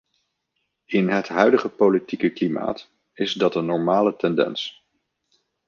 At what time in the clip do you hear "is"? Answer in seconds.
3.13-3.33